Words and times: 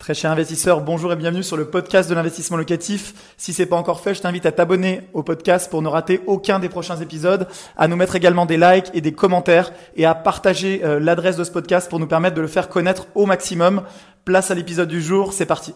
Très 0.00 0.14
cher 0.14 0.30
investisseur, 0.30 0.80
bonjour 0.80 1.12
et 1.12 1.16
bienvenue 1.16 1.42
sur 1.42 1.58
le 1.58 1.68
podcast 1.68 2.08
de 2.08 2.14
l'investissement 2.14 2.56
locatif. 2.56 3.34
Si 3.36 3.52
c'est 3.52 3.66
pas 3.66 3.76
encore 3.76 4.00
fait, 4.00 4.14
je 4.14 4.22
t'invite 4.22 4.46
à 4.46 4.50
t'abonner 4.50 5.02
au 5.12 5.22
podcast 5.22 5.70
pour 5.70 5.82
ne 5.82 5.88
rater 5.88 6.22
aucun 6.26 6.58
des 6.58 6.70
prochains 6.70 6.96
épisodes, 6.96 7.46
à 7.76 7.86
nous 7.86 7.96
mettre 7.96 8.16
également 8.16 8.46
des 8.46 8.56
likes 8.56 8.90
et 8.94 9.02
des 9.02 9.12
commentaires 9.12 9.74
et 9.96 10.06
à 10.06 10.14
partager 10.14 10.82
euh, 10.84 11.00
l'adresse 11.00 11.36
de 11.36 11.44
ce 11.44 11.50
podcast 11.50 11.90
pour 11.90 11.98
nous 11.98 12.06
permettre 12.06 12.34
de 12.34 12.40
le 12.40 12.46
faire 12.46 12.70
connaître 12.70 13.08
au 13.14 13.26
maximum. 13.26 13.84
Place 14.24 14.50
à 14.50 14.54
l'épisode 14.54 14.88
du 14.88 15.02
jour, 15.02 15.34
c'est 15.34 15.44
parti. 15.44 15.74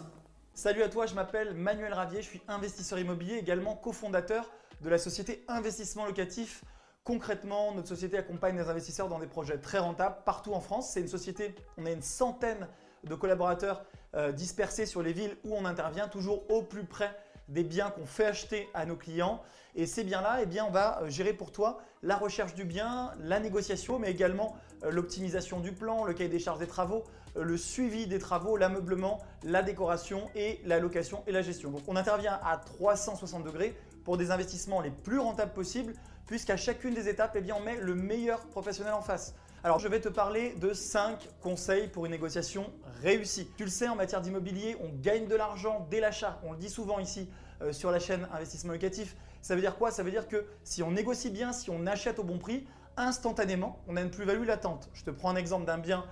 Salut 0.55 0.83
à 0.83 0.89
toi, 0.89 1.05
je 1.05 1.13
m'appelle 1.13 1.53
Manuel 1.53 1.93
Ravier, 1.93 2.23
je 2.23 2.29
suis 2.29 2.41
investisseur 2.49 2.99
immobilier, 2.99 3.35
également 3.35 3.75
cofondateur 3.75 4.51
de 4.81 4.89
la 4.89 4.97
société 4.97 5.45
Investissement 5.49 6.07
Locatif. 6.07 6.65
Concrètement, 7.05 7.75
notre 7.75 7.89
société 7.89 8.17
accompagne 8.17 8.57
les 8.57 8.71
investisseurs 8.71 9.11
dans 9.11 9.19
des 9.19 9.27
projets 9.27 9.59
très 9.59 9.81
rentables 9.81 10.17
partout 10.25 10.55
en 10.55 10.61
France. 10.61 10.93
C'est 10.95 11.03
une 11.03 11.09
société, 11.09 11.55
on 11.77 11.85
a 11.85 11.91
une 11.91 12.01
centaine 12.01 12.67
de 13.05 13.15
collaborateurs 13.15 13.85
euh, 14.15 14.33
dispersés 14.33 14.87
sur 14.87 15.03
les 15.03 15.13
villes 15.13 15.37
où 15.45 15.55
on 15.55 15.65
intervient, 15.65 16.09
toujours 16.09 16.49
au 16.51 16.63
plus 16.63 16.85
près 16.85 17.11
des 17.49 17.65
biens 17.65 17.91
qu'on 17.91 18.07
fait 18.07 18.27
acheter 18.27 18.69
à 18.73 18.87
nos 18.87 18.97
clients. 18.97 19.43
Et 19.75 19.87
ces 19.87 20.05
biens-là, 20.05 20.39
eh 20.43 20.47
bien, 20.47 20.65
on 20.65 20.71
va 20.71 21.03
euh, 21.03 21.09
gérer 21.09 21.33
pour 21.33 21.51
toi 21.51 21.81
la 22.03 22.17
recherche 22.17 22.55
du 22.55 22.65
bien, 22.65 23.13
la 23.21 23.41
négociation, 23.41 23.99
mais 23.99 24.11
également 24.11 24.57
euh, 24.85 24.91
l'optimisation 24.91 25.61
du 25.61 25.73
plan, 25.73 26.05
le 26.05 26.15
cahier 26.15 26.29
des 26.29 26.39
charges 26.39 26.61
des 26.61 26.67
travaux, 26.67 27.05
le 27.37 27.57
suivi 27.57 28.07
des 28.07 28.21
travaux, 28.21 28.57
l'ameublement, 28.57 29.19
la 29.43 29.63
décoration 29.63 30.31
et 30.37 30.61
la 30.65 30.79
location 30.79 31.25
et 31.27 31.33
la 31.33 31.43
gestion. 31.43 31.73
Donc 31.73 31.83
on 31.89 31.97
intervient 31.97 32.39
à 32.45 32.57
360 32.59 33.43
degrés 33.43 33.77
pour 34.05 34.17
des 34.17 34.31
investissements 34.31 34.81
les 34.81 34.91
plus 34.91 35.19
rentables 35.19 35.53
possibles, 35.53 35.95
puisqu'à 36.27 36.57
chacune 36.57 36.95
des 36.95 37.09
étapes, 37.09 37.33
eh 37.35 37.41
bien, 37.41 37.57
on 37.59 37.65
met 37.65 37.77
le 37.77 37.95
meilleur 37.97 38.41
professionnel 38.47 38.95
en 38.95 39.03
face. 39.03 39.35
Alors 39.65 39.79
je 39.79 39.89
vais 39.89 39.99
te 39.99 40.11
parler 40.11 40.55
de 40.61 40.75
5 40.75 41.27
conseils 41.41 41.89
pour 41.89 42.05
une 42.05 42.13
négociation 42.13 42.71
réussie. 43.01 43.49
Tu 43.57 43.65
le 43.65 43.71
sais, 43.71 43.89
en 43.89 43.97
matière 43.97 44.21
d'immobilier, 44.21 44.77
on 44.83 44.91
gagne 45.01 45.27
de 45.27 45.35
l'argent 45.35 45.89
dès 45.91 46.01
l'achat. 46.01 46.39
On 46.45 46.53
le 46.53 46.59
dit 46.59 46.69
souvent 46.69 46.99
ici 46.99 47.31
euh, 47.63 47.73
sur 47.73 47.91
la 47.91 47.99
chaîne 47.99 48.29
Investissement 48.35 48.75
Locatif. 48.75 49.17
Ça 49.41 49.55
veut 49.55 49.63
dire 49.63 49.77
quoi? 49.77 49.91
Ça 49.91 50.03
veut 50.03 50.11
dire 50.11 50.29
que 50.29 50.45
si 50.65 50.83
on 50.83 50.91
négocie 50.91 51.31
bien, 51.31 51.55
si 51.55 51.71
on 51.71 51.87
achète 51.87 52.19
au 52.19 52.25
bon 52.25 52.37
prix, 52.37 52.67
instantanément, 52.99 53.83
on 53.89 53.97
a 53.97 54.03
une 54.03 54.11
plus-value 54.11 54.45
latente. 54.45 54.91
Je 54.93 55.03
te 55.03 55.11
prends 55.11 55.31
un 55.31 55.37
exemple 55.37 55.65
d'un 55.65 55.79
bien 55.79 56.05